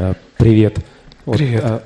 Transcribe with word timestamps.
Э, 0.00 0.14
привет. 0.36 0.78
Привет. 1.24 1.64
Вот, 1.64 1.82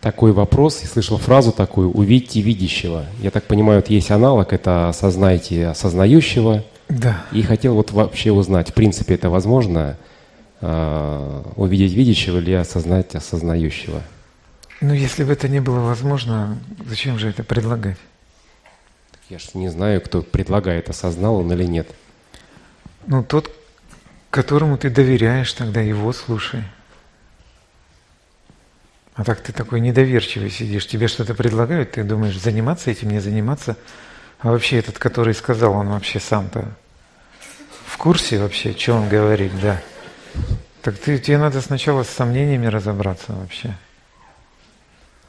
такой 0.00 0.32
вопрос, 0.32 0.80
я 0.80 0.88
слышал 0.88 1.18
фразу 1.18 1.52
такую 1.52 1.90
«увидьте 1.90 2.40
видящего». 2.40 3.04
Я 3.20 3.30
так 3.30 3.44
понимаю, 3.44 3.80
вот 3.80 3.90
есть 3.90 4.10
аналог, 4.10 4.54
это 4.54 4.88
«осознайте 4.88 5.66
осознающего». 5.66 6.64
Да. 6.88 7.22
И 7.32 7.42
хотел 7.42 7.74
вот 7.74 7.90
вообще 7.92 8.32
узнать, 8.32 8.70
в 8.70 8.72
принципе, 8.72 9.12
это 9.12 9.28
возможно 9.28 9.98
э, 10.62 11.42
увидеть 11.56 11.92
видящего 11.92 12.38
или 12.38 12.52
осознать 12.52 13.14
осознающего? 13.14 14.00
Ну, 14.80 14.94
если 14.94 15.22
бы 15.22 15.34
это 15.34 15.46
не 15.46 15.60
было 15.60 15.80
возможно, 15.80 16.56
зачем 16.86 17.18
же 17.18 17.28
это 17.28 17.44
предлагать? 17.44 17.98
Я 19.28 19.38
же 19.38 19.50
не 19.52 19.68
знаю, 19.68 20.00
кто 20.00 20.22
предлагает, 20.22 20.88
осознал 20.88 21.36
он 21.36 21.52
или 21.52 21.64
нет. 21.64 21.90
Ну, 23.06 23.22
тот, 23.22 23.50
которому 24.30 24.78
ты 24.78 24.88
доверяешь, 24.88 25.52
тогда 25.52 25.82
его 25.82 26.14
слушай. 26.14 26.64
А 29.14 29.24
так 29.24 29.40
ты 29.40 29.52
такой 29.52 29.80
недоверчивый 29.80 30.50
сидишь, 30.50 30.86
тебе 30.86 31.08
что-то 31.08 31.34
предлагают, 31.34 31.92
ты 31.92 32.04
думаешь, 32.04 32.38
заниматься 32.38 32.90
этим, 32.90 33.10
не 33.10 33.20
заниматься. 33.20 33.76
А 34.38 34.50
вообще 34.50 34.78
этот, 34.78 34.98
который 34.98 35.34
сказал, 35.34 35.72
он 35.72 35.88
вообще 35.88 36.20
сам-то 36.20 36.68
в 37.86 37.98
курсе 37.98 38.38
вообще, 38.38 38.72
что 38.72 38.94
он 38.94 39.08
говорит, 39.08 39.52
да. 39.60 39.82
Так 40.82 40.96
ты, 40.96 41.18
тебе 41.18 41.38
надо 41.38 41.60
сначала 41.60 42.04
с 42.04 42.08
сомнениями 42.08 42.66
разобраться 42.66 43.32
вообще. 43.32 43.76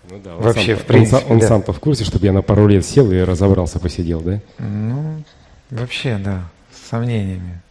Ну 0.09 0.19
да, 0.19 0.35
вообще, 0.35 0.75
сам, 0.75 0.83
в 0.83 0.87
принципе. 0.87 1.25
Он, 1.25 1.31
он 1.33 1.39
да. 1.39 1.47
сам-то 1.47 1.73
в 1.73 1.79
курсе, 1.79 2.05
чтобы 2.05 2.25
я 2.25 2.31
на 2.31 2.41
пару 2.41 2.67
лет 2.67 2.85
сел 2.85 3.11
и 3.11 3.19
разобрался, 3.19 3.79
посидел, 3.79 4.21
да? 4.21 4.39
Ну, 4.59 5.23
вообще, 5.69 6.17
да, 6.17 6.43
с 6.73 6.89
сомнениями. 6.89 7.61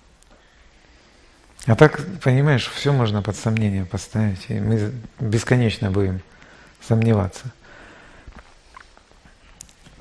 А 1.70 1.76
так, 1.76 2.00
понимаешь, 2.20 2.68
все 2.68 2.92
можно 2.92 3.22
под 3.22 3.36
сомнение 3.36 3.84
поставить, 3.84 4.46
и 4.48 4.54
мы 4.54 4.92
бесконечно 5.20 5.92
будем 5.92 6.20
сомневаться. 6.82 7.44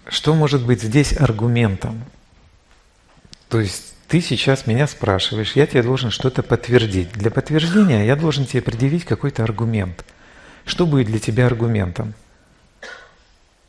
Что 0.07 0.33
может 0.33 0.65
быть 0.65 0.81
здесь 0.81 1.15
аргументом? 1.15 2.03
То 3.49 3.59
есть 3.59 3.93
ты 4.07 4.19
сейчас 4.19 4.65
меня 4.65 4.87
спрашиваешь, 4.87 5.51
я 5.51 5.67
тебе 5.67 5.83
должен 5.83 6.09
что-то 6.09 6.41
подтвердить. 6.41 7.11
Для 7.11 7.29
подтверждения 7.29 8.03
я 8.03 8.15
должен 8.15 8.47
тебе 8.47 8.63
предъявить 8.63 9.05
какой-то 9.05 9.43
аргумент. 9.43 10.03
Что 10.65 10.87
будет 10.87 11.05
для 11.05 11.19
тебя 11.19 11.45
аргументом? 11.45 12.15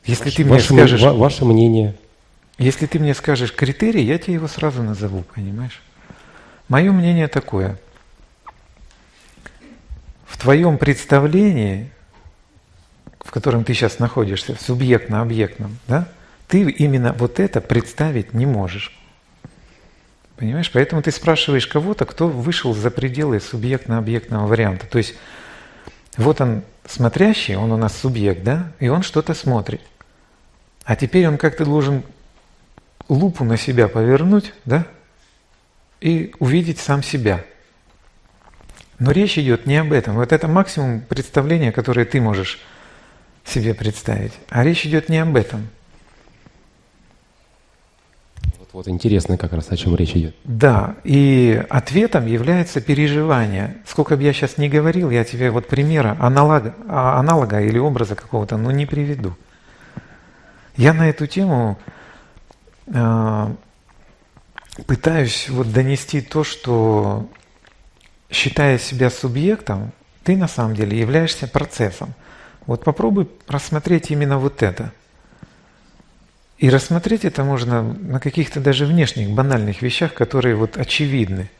Если 0.06 0.24
ваше, 0.24 0.36
ты 0.38 0.44
мне 0.44 0.54
ваше, 0.54 0.74
скажешь... 0.74 1.02
Ваше 1.02 1.44
мнение. 1.44 1.94
Если 2.56 2.86
ты 2.86 2.98
мне 2.98 3.12
скажешь 3.12 3.54
критерий, 3.54 4.04
я 4.04 4.16
тебе 4.16 4.32
его 4.32 4.48
сразу 4.48 4.82
назову, 4.82 5.22
понимаешь? 5.34 5.82
Мое 6.68 6.92
мнение 6.92 7.28
такое. 7.28 7.78
В 10.40 10.42
твоем 10.42 10.78
представлении, 10.78 11.90
в 13.20 13.30
котором 13.30 13.62
ты 13.62 13.74
сейчас 13.74 13.98
находишься, 13.98 14.56
субъектно-объектном, 14.58 15.76
да, 15.86 16.08
ты 16.48 16.62
именно 16.62 17.12
вот 17.12 17.38
это 17.38 17.60
представить 17.60 18.32
не 18.32 18.46
можешь. 18.46 18.98
Понимаешь? 20.36 20.72
Поэтому 20.72 21.02
ты 21.02 21.10
спрашиваешь 21.10 21.66
кого-то, 21.66 22.06
кто 22.06 22.26
вышел 22.26 22.72
за 22.72 22.90
пределы 22.90 23.38
субъектно-объектного 23.38 24.46
варианта. 24.46 24.86
То 24.86 24.96
есть 24.96 25.14
вот 26.16 26.40
он 26.40 26.62
смотрящий, 26.86 27.56
он 27.56 27.70
у 27.70 27.76
нас 27.76 27.94
субъект, 27.98 28.42
да, 28.42 28.72
и 28.80 28.88
он 28.88 29.02
что-то 29.02 29.34
смотрит. 29.34 29.82
А 30.84 30.96
теперь 30.96 31.28
он 31.28 31.36
как-то 31.36 31.66
должен 31.66 32.02
лупу 33.10 33.44
на 33.44 33.58
себя 33.58 33.88
повернуть, 33.88 34.54
да, 34.64 34.86
и 36.00 36.32
увидеть 36.38 36.78
сам 36.78 37.02
себя. 37.02 37.44
Но 39.00 39.12
речь 39.12 39.38
идет 39.38 39.66
не 39.66 39.78
об 39.78 39.92
этом. 39.92 40.14
Вот 40.16 40.30
это 40.30 40.46
максимум 40.46 41.00
представления, 41.00 41.72
которое 41.72 42.04
ты 42.04 42.20
можешь 42.20 42.60
себе 43.46 43.74
представить. 43.74 44.34
А 44.50 44.62
речь 44.62 44.84
идет 44.84 45.08
не 45.08 45.18
об 45.18 45.34
этом. 45.36 45.68
Вот, 48.58 48.68
вот 48.74 48.88
интересно 48.88 49.38
как 49.38 49.54
раз, 49.54 49.70
о 49.70 49.76
чем 49.78 49.96
речь 49.96 50.14
идет. 50.14 50.36
Да, 50.44 50.96
и 51.02 51.64
ответом 51.70 52.26
является 52.26 52.82
переживание. 52.82 53.78
Сколько 53.86 54.18
бы 54.18 54.22
я 54.22 54.34
сейчас 54.34 54.58
не 54.58 54.68
говорил, 54.68 55.08
я 55.08 55.24
тебе 55.24 55.50
вот 55.50 55.66
примера, 55.66 56.18
аналога, 56.20 56.74
а, 56.86 57.18
аналога 57.18 57.62
или 57.62 57.78
образа 57.78 58.14
какого-то, 58.14 58.58
ну 58.58 58.70
не 58.70 58.84
приведу. 58.84 59.34
Я 60.76 60.92
на 60.92 61.08
эту 61.08 61.26
тему 61.26 61.78
э, 62.86 63.54
пытаюсь 64.86 65.48
вот 65.48 65.72
донести 65.72 66.20
то, 66.20 66.44
что 66.44 67.28
считая 68.30 68.78
себя 68.78 69.10
субъектом, 69.10 69.92
ты 70.22 70.36
на 70.36 70.48
самом 70.48 70.74
деле 70.74 70.98
являешься 70.98 71.46
процессом. 71.46 72.14
Вот 72.66 72.84
попробуй 72.84 73.28
рассмотреть 73.48 74.10
именно 74.10 74.38
вот 74.38 74.62
это. 74.62 74.92
И 76.58 76.68
рассмотреть 76.68 77.24
это 77.24 77.42
можно 77.42 77.82
на 77.82 78.20
каких-то 78.20 78.60
даже 78.60 78.84
внешних 78.86 79.30
банальных 79.30 79.82
вещах, 79.82 80.12
которые 80.12 80.54
вот 80.54 80.76
очевидны. 80.76 81.50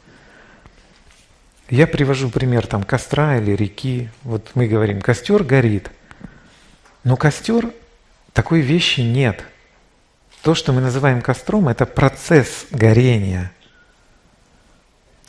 Я 1.70 1.86
привожу 1.86 2.30
пример 2.30 2.66
там 2.66 2.82
костра 2.82 3.38
или 3.38 3.52
реки. 3.52 4.10
Вот 4.22 4.50
мы 4.54 4.66
говорим, 4.66 5.00
костер 5.00 5.42
горит. 5.42 5.90
Но 7.02 7.16
костер, 7.16 7.70
такой 8.32 8.60
вещи 8.60 9.00
нет. 9.00 9.42
То, 10.42 10.54
что 10.54 10.72
мы 10.72 10.80
называем 10.80 11.22
костром, 11.22 11.68
это 11.68 11.86
процесс 11.86 12.66
горения– 12.70 13.52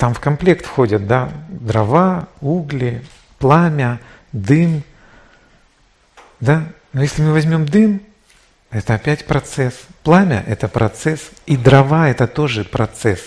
там 0.01 0.15
в 0.15 0.19
комплект 0.19 0.65
входят 0.65 1.05
да, 1.05 1.29
дрова, 1.47 2.27
угли, 2.41 3.03
пламя, 3.37 3.99
дым. 4.31 4.81
Да? 6.39 6.63
Но 6.91 7.03
если 7.03 7.21
мы 7.21 7.33
возьмем 7.33 7.67
дым, 7.67 8.01
это 8.71 8.95
опять 8.95 9.27
процесс. 9.27 9.75
Пламя– 10.01 10.43
это 10.47 10.67
процесс. 10.67 11.29
И 11.45 11.55
дрова– 11.55 12.09
это 12.09 12.25
тоже 12.25 12.63
процесс. 12.63 13.19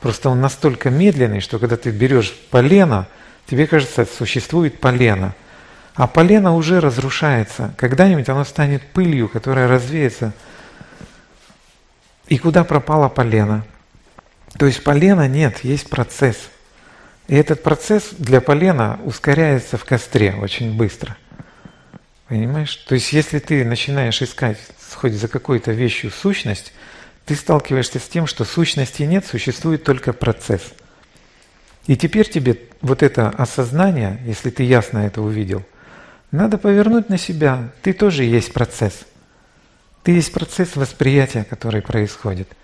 Просто 0.00 0.28
он 0.28 0.42
настолько 0.42 0.90
медленный, 0.90 1.40
что 1.40 1.58
когда 1.58 1.78
ты 1.78 1.88
берешь 1.88 2.30
полено, 2.50 3.08
тебе 3.46 3.66
кажется, 3.66 4.04
существует 4.04 4.82
полено. 4.82 5.34
А 5.94 6.06
полено 6.06 6.54
уже 6.54 6.80
разрушается. 6.80 7.72
Когда-нибудь 7.78 8.28
оно 8.28 8.44
станет 8.44 8.82
пылью, 8.88 9.30
которая 9.30 9.66
развеется. 9.66 10.34
И 12.26 12.36
куда 12.36 12.64
пропало 12.64 13.08
полено? 13.08 13.64
То 14.58 14.66
есть 14.66 14.82
полена 14.82 15.28
нет, 15.28 15.60
есть 15.62 15.88
процесс. 15.88 16.36
И 17.28 17.36
этот 17.36 17.62
процесс 17.62 18.10
для 18.18 18.40
полена 18.40 18.98
ускоряется 19.04 19.78
в 19.78 19.84
костре 19.84 20.34
очень 20.34 20.76
быстро. 20.76 21.16
Понимаешь? 22.26 22.74
То 22.74 22.96
есть 22.96 23.12
если 23.12 23.38
ты 23.38 23.64
начинаешь 23.64 24.20
искать 24.20 24.58
хоть 24.94 25.12
за 25.12 25.28
какой-то 25.28 25.70
вещью 25.70 26.10
сущность, 26.10 26.72
ты 27.24 27.36
сталкиваешься 27.36 28.00
с 28.00 28.08
тем, 28.08 28.26
что 28.26 28.44
сущности 28.44 29.04
нет, 29.04 29.24
существует 29.24 29.84
только 29.84 30.12
процесс. 30.12 30.62
И 31.86 31.96
теперь 31.96 32.28
тебе 32.28 32.58
вот 32.80 33.02
это 33.02 33.28
осознание, 33.30 34.20
если 34.26 34.50
ты 34.50 34.64
ясно 34.64 34.98
это 34.98 35.22
увидел, 35.22 35.62
надо 36.32 36.58
повернуть 36.58 37.08
на 37.08 37.16
себя. 37.16 37.70
Ты 37.82 37.92
тоже 37.92 38.24
есть 38.24 38.52
процесс. 38.52 39.04
Ты 40.02 40.12
есть 40.12 40.32
процесс 40.32 40.74
восприятия, 40.74 41.44
который 41.44 41.80
происходит– 41.80 42.48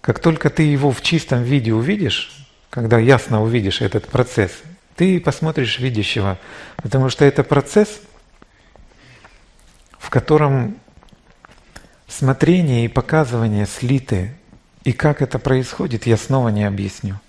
как 0.00 0.18
только 0.18 0.50
ты 0.50 0.62
его 0.62 0.92
в 0.92 1.02
чистом 1.02 1.42
виде 1.42 1.72
увидишь, 1.72 2.46
когда 2.70 2.98
ясно 2.98 3.42
увидишь 3.42 3.80
этот 3.80 4.06
процесс, 4.06 4.52
ты 4.96 5.20
посмотришь 5.20 5.78
видящего, 5.78 6.38
потому 6.76 7.08
что 7.08 7.24
это 7.24 7.42
процесс, 7.42 8.00
в 9.98 10.10
котором 10.10 10.76
смотрение 12.06 12.84
и 12.84 12.88
показывание 12.88 13.66
слиты. 13.66 14.34
И 14.84 14.92
как 14.92 15.20
это 15.22 15.38
происходит, 15.38 16.06
я 16.06 16.16
снова 16.16 16.48
не 16.48 16.64
объясню. 16.64 17.20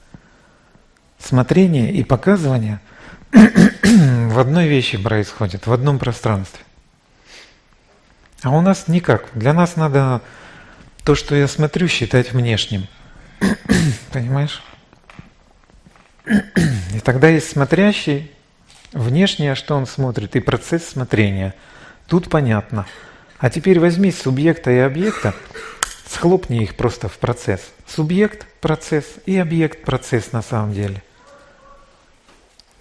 Смотрение 1.20 1.92
и 1.92 2.04
показывание 2.04 2.80
в 3.32 4.40
одной 4.40 4.68
вещи 4.68 4.98
происходит, 4.98 5.68
в 5.68 5.74
одном 5.74 6.00
пространстве. 6.00 6.62
А 8.42 8.50
у 8.50 8.62
нас 8.62 8.88
никак. 8.88 9.26
Для 9.34 9.54
нас 9.54 9.76
надо 9.76 10.22
то, 11.04 11.16
что 11.16 11.36
я 11.36 11.48
смотрю, 11.48 11.88
считать 11.88 12.32
внешним. 12.32 12.88
Понимаешь? 14.14 14.62
И 16.26 17.00
тогда 17.04 17.30
есть 17.30 17.50
смотрящий, 17.50 18.32
внешнее, 18.94 19.56
что 19.56 19.76
он 19.76 19.88
смотрит, 19.88 20.36
и 20.36 20.40
процесс 20.40 20.88
смотрения. 20.88 21.56
Тут 22.08 22.30
понятно. 22.30 22.86
А 23.40 23.50
теперь 23.50 23.80
возьми 23.80 24.12
субъекта 24.12 24.70
и 24.72 24.78
объекта, 24.78 25.34
схлопни 26.08 26.64
их 26.64 26.76
просто 26.76 27.10
в 27.10 27.18
процесс. 27.18 27.72
Субъект– 27.88 28.46
процесс 28.62 29.06
и 29.26 29.38
объект– 29.38 29.82
процесс 29.86 30.32
на 30.32 30.42
самом 30.42 30.74
деле. 30.74 31.02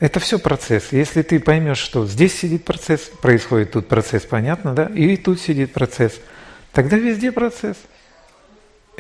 Это 0.00 0.20
все 0.20 0.38
процесс. 0.38 0.93
Если 0.93 1.22
ты 1.22 1.40
поймешь, 1.40 1.78
что 1.78 2.06
здесь 2.06 2.38
сидит 2.38 2.64
процесс, 2.64 3.11
происходит 3.22 3.72
тут 3.72 3.88
процесс, 3.88 4.22
понятно, 4.22 4.75
да? 4.75 4.87
И 4.87 5.17
тут 5.17 5.40
сидит 5.40 5.72
процесс, 5.72 6.19
тогда 6.72 6.96
везде 6.96 7.32
процесс. 7.32 7.76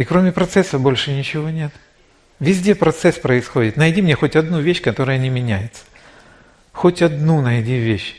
И 0.00 0.04
кроме 0.04 0.32
процесса 0.32 0.78
больше 0.78 1.12
ничего 1.12 1.50
нет. 1.50 1.74
Везде 2.38 2.74
процесс 2.74 3.16
происходит. 3.16 3.76
Найди 3.76 4.00
мне 4.00 4.14
хоть 4.14 4.34
одну 4.34 4.58
вещь, 4.58 4.80
которая 4.80 5.18
не 5.18 5.28
меняется. 5.28 5.82
Хоть 6.72 7.02
одну 7.02 7.42
найди 7.42 7.76
вещь. 7.76 8.16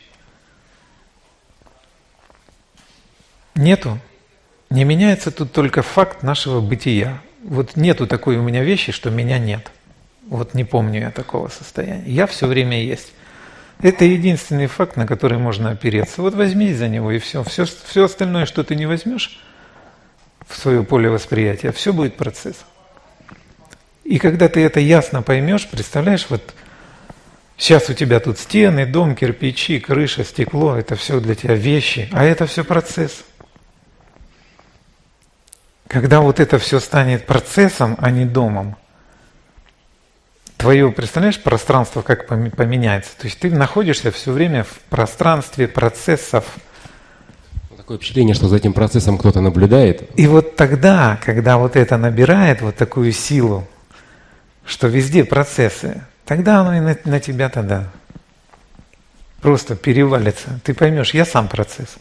Нету. 3.55 3.97
Не 4.69 4.83
меняется 4.83 5.31
тут 5.31 5.53
только 5.53 5.81
факт 5.81 6.21
нашего 6.21 6.61
бытия. 6.61 7.19
Вот 7.43 7.75
нету 7.75 8.05
такой 8.05 8.37
у 8.37 8.43
меня 8.43 8.63
вещи, 8.63 8.91
что 8.91 9.09
меня 9.09 9.39
нет. 9.39 9.71
Вот 10.27 10.53
не 10.53 10.63
помню 10.63 10.99
я 10.99 11.09
такого 11.09 11.47
состояния. 11.47 12.03
Я 12.05 12.27
все 12.27 12.45
время 12.45 12.79
есть. 12.83 13.11
Это 13.81 14.05
единственный 14.05 14.67
факт, 14.67 14.97
на 14.97 15.07
который 15.07 15.39
можно 15.39 15.71
опереться. 15.71 16.21
Вот 16.21 16.35
возьмись 16.35 16.77
за 16.77 16.89
него 16.89 17.11
и 17.11 17.17
все. 17.17 17.43
Все, 17.43 17.65
все 17.65 18.03
остальное, 18.05 18.45
что 18.45 18.63
ты 18.63 18.75
не 18.75 18.85
возьмешь 18.85 19.39
в 20.47 20.57
свое 20.57 20.83
поле 20.83 21.09
восприятия, 21.09 21.71
все 21.71 21.93
будет 21.93 22.17
процесс. 22.17 22.57
И 24.03 24.19
когда 24.19 24.49
ты 24.49 24.61
это 24.63 24.79
ясно 24.79 25.21
поймешь, 25.21 25.67
представляешь, 25.69 26.27
вот 26.29 26.53
сейчас 27.57 27.89
у 27.89 27.93
тебя 27.93 28.19
тут 28.19 28.39
стены, 28.39 28.85
дом, 28.85 29.15
кирпичи, 29.15 29.79
крыша, 29.79 30.23
стекло, 30.23 30.75
это 30.75 30.95
все 30.95 31.19
для 31.19 31.35
тебя 31.35 31.55
вещи, 31.55 32.09
а 32.11 32.23
это 32.23 32.45
все 32.45 32.63
процесс. 32.63 33.23
Когда 35.87 36.21
вот 36.21 36.39
это 36.39 36.57
все 36.57 36.79
станет 36.79 37.25
процессом, 37.25 37.97
а 37.99 38.11
не 38.11 38.25
домом, 38.25 38.77
твое, 40.57 40.91
представляешь, 40.91 41.41
пространство 41.41 42.01
как 42.01 42.27
поменяется. 42.27 43.11
То 43.17 43.25
есть 43.25 43.39
ты 43.39 43.49
находишься 43.49 44.11
все 44.11 44.31
время 44.31 44.63
в 44.63 44.79
пространстве 44.89 45.67
процессов. 45.67 46.45
Такое 47.91 47.99
впечатление, 47.99 48.33
что 48.33 48.47
за 48.47 48.55
этим 48.55 48.71
процессом 48.71 49.17
кто-то 49.17 49.41
наблюдает. 49.41 50.09
И 50.17 50.25
вот 50.25 50.55
тогда, 50.55 51.19
когда 51.25 51.57
вот 51.57 51.75
это 51.75 51.97
набирает 51.97 52.61
вот 52.61 52.77
такую 52.77 53.11
силу, 53.11 53.67
что 54.65 54.87
везде 54.87 55.25
процессы, 55.25 56.01
тогда 56.23 56.61
оно 56.61 56.77
и 56.77 56.79
на, 56.79 56.97
на 57.03 57.19
тебя 57.19 57.49
тогда 57.49 57.91
просто 59.41 59.75
перевалится. 59.75 60.61
Ты 60.63 60.73
поймешь, 60.73 61.13
я 61.13 61.25
сам 61.25 61.49
процесс. 61.49 61.97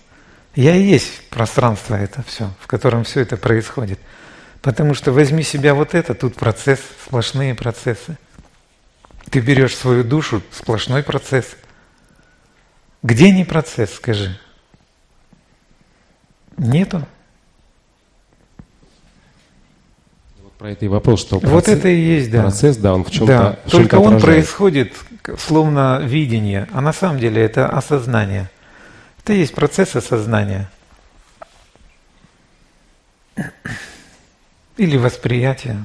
Я 0.54 0.76
и 0.76 0.82
есть 0.84 1.28
пространство 1.28 1.96
это 1.96 2.22
все, 2.22 2.52
в 2.60 2.68
котором 2.68 3.02
все 3.02 3.22
это 3.22 3.36
происходит. 3.36 3.98
Потому 4.62 4.94
что 4.94 5.10
возьми 5.10 5.42
себя 5.42 5.74
вот 5.74 5.96
это, 5.96 6.14
тут 6.14 6.36
процесс, 6.36 6.78
сплошные 7.04 7.56
процессы. 7.56 8.16
Ты 9.28 9.40
берешь 9.40 9.74
свою 9.74 10.04
душу, 10.04 10.40
сплошной 10.52 11.02
процесс. 11.02 11.46
Где 13.02 13.32
не 13.32 13.44
процесс, 13.44 13.94
скажи? 13.94 14.38
Нету. 16.60 17.06
Вот 20.42 20.52
про 20.52 20.70
это 20.70 20.84
и 20.84 20.88
вопрос, 20.88 21.20
что 21.20 21.40
процесс, 21.40 21.54
вот 21.54 21.68
это 21.68 21.88
и 21.88 21.98
есть, 21.98 22.30
да. 22.30 22.42
Процесс, 22.42 22.76
да, 22.76 22.94
он 22.94 23.04
в 23.04 23.10
чем-то. 23.10 23.26
Да. 23.26 23.58
В 23.64 23.70
Только 23.70 23.94
он 23.96 24.14
отражает. 24.14 24.22
происходит 24.22 24.92
словно 25.38 26.00
видение, 26.02 26.68
а 26.72 26.80
на 26.80 26.92
самом 26.92 27.18
деле 27.18 27.42
это 27.42 27.66
осознание. 27.68 28.50
Это 29.22 29.32
и 29.32 29.38
есть 29.38 29.54
процесс 29.54 29.96
осознания. 29.96 30.70
Или 34.76 34.96
восприятия. 34.96 35.82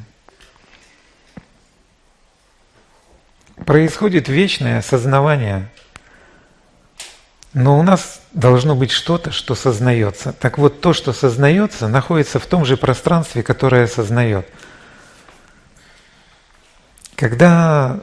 происходит 3.66 4.28
вечное 4.28 4.80
осознавание. 4.80 5.70
Но 7.56 7.80
у 7.80 7.84
нас 7.84 8.20
должно 8.34 8.76
быть 8.76 8.92
что-то, 8.92 9.32
что 9.32 9.56
сознается. 9.56 10.34
Так 10.34 10.58
вот, 10.58 10.82
то, 10.82 10.92
что 10.92 11.14
сознается, 11.14 11.88
находится 11.88 12.38
в 12.38 12.46
том 12.46 12.66
же 12.66 12.76
пространстве, 12.76 13.44
которое 13.44 13.86
осознает. 13.86 14.46
Когда 17.16 18.02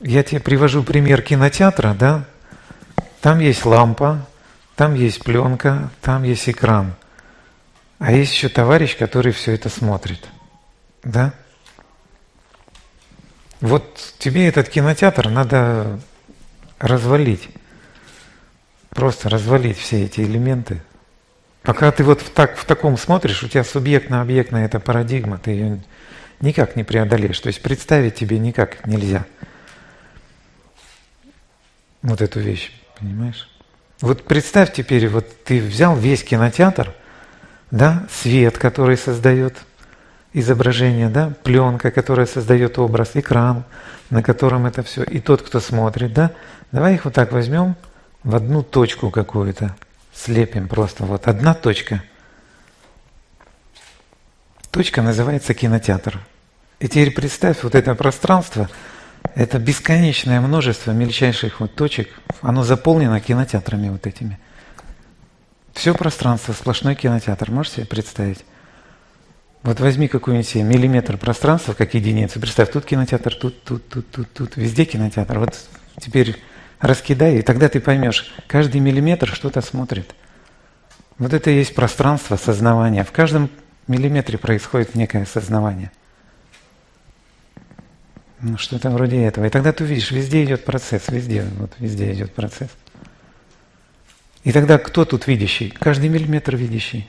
я 0.00 0.24
тебе 0.24 0.40
привожу 0.40 0.82
пример 0.82 1.22
кинотеатра, 1.22 1.94
да, 1.94 2.24
там 3.20 3.38
есть 3.38 3.64
лампа, 3.64 4.26
там 4.74 4.94
есть 4.94 5.22
пленка, 5.22 5.90
там 6.02 6.24
есть 6.24 6.48
экран. 6.48 6.92
А 8.00 8.10
есть 8.10 8.32
еще 8.32 8.48
товарищ, 8.48 8.96
который 8.96 9.30
все 9.30 9.52
это 9.52 9.68
смотрит. 9.68 10.26
Да? 11.04 11.34
Вот 13.60 14.14
тебе 14.18 14.48
этот 14.48 14.68
кинотеатр 14.68 15.28
надо 15.28 16.00
развалить. 16.80 17.48
Просто 18.98 19.28
развалить 19.28 19.78
все 19.78 20.06
эти 20.06 20.22
элементы. 20.22 20.82
Пока 21.62 21.92
ты 21.92 22.02
вот 22.02 22.20
так, 22.34 22.56
в 22.56 22.64
таком 22.64 22.98
смотришь, 22.98 23.44
у 23.44 23.48
тебя 23.48 23.62
субъектно-объектная 23.62 24.64
эта 24.64 24.80
парадигма, 24.80 25.38
ты 25.38 25.52
ее 25.52 25.80
никак 26.40 26.74
не 26.74 26.82
преодолеешь. 26.82 27.38
То 27.38 27.46
есть 27.46 27.62
представить 27.62 28.16
тебе 28.16 28.40
никак 28.40 28.84
нельзя. 28.88 29.24
Вот 32.02 32.20
эту 32.20 32.40
вещь, 32.40 32.72
понимаешь? 32.98 33.48
Вот 34.00 34.24
представь 34.24 34.72
теперь, 34.72 35.06
вот 35.06 35.44
ты 35.44 35.60
взял 35.60 35.94
весь 35.94 36.24
кинотеатр, 36.24 36.92
да, 37.70 38.08
свет, 38.10 38.58
который 38.58 38.96
создает 38.96 39.58
изображение, 40.32 41.08
да, 41.08 41.34
пленка, 41.44 41.92
которая 41.92 42.26
создает 42.26 42.80
образ, 42.80 43.12
экран, 43.14 43.62
на 44.10 44.24
котором 44.24 44.66
это 44.66 44.82
все, 44.82 45.04
и 45.04 45.20
тот, 45.20 45.42
кто 45.42 45.60
смотрит, 45.60 46.12
да, 46.12 46.32
давай 46.72 46.94
их 46.94 47.04
вот 47.04 47.14
так 47.14 47.30
возьмем 47.30 47.76
в 48.24 48.34
одну 48.34 48.62
точку 48.62 49.10
какую-то, 49.10 49.76
слепим 50.14 50.68
просто, 50.68 51.04
вот 51.04 51.28
одна 51.28 51.54
точка. 51.54 52.02
Точка 54.70 55.02
называется 55.02 55.54
кинотеатр. 55.54 56.20
И 56.78 56.88
теперь 56.88 57.12
представь, 57.12 57.62
вот 57.62 57.74
это 57.74 57.94
пространство, 57.94 58.68
это 59.34 59.58
бесконечное 59.58 60.40
множество 60.40 60.92
мельчайших 60.92 61.60
вот 61.60 61.74
точек, 61.74 62.08
оно 62.40 62.62
заполнено 62.62 63.20
кинотеатрами 63.20 63.88
вот 63.88 64.06
этими. 64.06 64.38
Все 65.72 65.94
пространство, 65.94 66.52
сплошной 66.52 66.94
кинотеатр, 66.94 67.50
можешь 67.50 67.72
себе 67.72 67.86
представить? 67.86 68.44
Вот 69.62 69.80
возьми 69.80 70.08
какой-нибудь 70.08 70.48
себе 70.48 70.62
миллиметр 70.62 71.16
пространства 71.16 71.72
как 71.72 71.94
единицу. 71.94 72.40
Представь, 72.40 72.70
тут 72.70 72.84
кинотеатр, 72.84 73.34
тут, 73.34 73.62
тут, 73.64 73.88
тут, 73.88 74.10
тут, 74.10 74.32
тут. 74.32 74.56
Везде 74.56 74.84
кинотеатр. 74.84 75.38
Вот 75.38 75.56
теперь 76.00 76.36
раскидай, 76.80 77.38
и 77.38 77.42
тогда 77.42 77.68
ты 77.68 77.80
поймешь, 77.80 78.32
каждый 78.46 78.80
миллиметр 78.80 79.28
что-то 79.28 79.60
смотрит. 79.60 80.14
Вот 81.18 81.32
это 81.32 81.50
и 81.50 81.56
есть 81.56 81.74
пространство 81.74 82.36
сознавания. 82.36 83.04
В 83.04 83.12
каждом 83.12 83.50
миллиметре 83.88 84.38
происходит 84.38 84.94
некое 84.94 85.26
сознавание. 85.26 85.90
Ну, 88.40 88.56
что-то 88.56 88.90
вроде 88.90 89.24
этого. 89.24 89.46
И 89.46 89.50
тогда 89.50 89.72
ты 89.72 89.82
увидишь, 89.82 90.12
везде 90.12 90.44
идет 90.44 90.64
процесс, 90.64 91.08
везде, 91.08 91.44
вот 91.58 91.72
везде 91.78 92.12
идет 92.12 92.32
процесс. 92.32 92.70
И 94.44 94.52
тогда 94.52 94.78
кто 94.78 95.04
тут 95.04 95.26
видящий? 95.26 95.70
Каждый 95.70 96.08
миллиметр 96.08 96.54
видящий. 96.54 97.08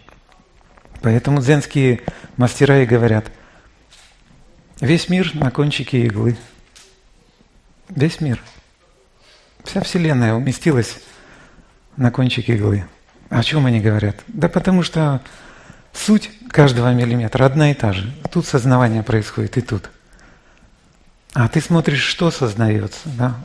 Поэтому 1.01 1.39
дзенские 1.39 2.01
мастера 2.36 2.82
и 2.82 2.88
говорят, 2.88 3.32
весь 4.82 5.08
мир 5.08 5.34
на 5.36 5.51
кончике 5.51 6.03
иглы. 6.05 6.36
Весь 7.89 8.22
мир. 8.22 8.41
Вся 9.63 9.82
Вселенная 9.82 10.34
уместилась 10.34 10.98
на 11.98 12.12
кончике 12.12 12.56
иглы. 12.56 12.86
О 13.30 13.44
чем 13.44 13.66
они 13.66 13.80
говорят? 13.80 14.18
Да 14.28 14.50
потому 14.50 14.84
что 14.84 15.22
суть 15.94 16.32
каждого 16.50 16.94
миллиметра 16.94 17.46
одна 17.46 17.72
и 17.72 17.74
та 17.74 17.94
же. 17.94 18.12
Тут 18.32 18.48
сознавание 18.48 19.04
происходит 19.04 19.58
и 19.58 19.62
тут. 19.62 19.89
А 21.34 21.48
ты 21.48 21.62
смотришь, 21.62 22.01
что 22.01 22.32
сознается. 22.32 23.10
Да? 23.18 23.36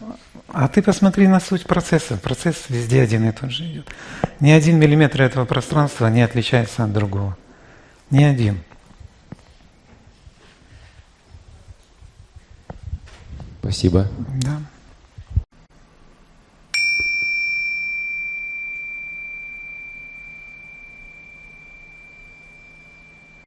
А 0.49 0.69
ты 0.69 0.83
посмотри 0.83 1.27
на 1.27 1.41
суть 1.41 1.67
процесса. 1.67 2.17
Процесс 2.17 2.65
везде 2.69 3.03
один 3.03 3.29
и 3.29 3.33
тот 3.33 3.51
же 3.51 3.65
идет. 3.65 3.89
Ни 4.41 4.51
один 4.51 4.79
миллиметр 4.79 5.23
этого 5.23 5.45
пространства 5.45 6.07
не 6.07 6.23
отличается 6.23 6.85
от 6.85 6.93
другого. 6.93 7.37
Ни 8.11 8.25
один. 8.25 8.63
Спасибо. 13.61 14.09
Да. 14.43 14.61